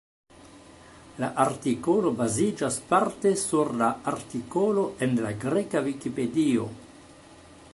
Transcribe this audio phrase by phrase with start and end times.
[1.23, 6.67] La artikolo baziĝas parte sur la artikolo en la greka Vikipedio.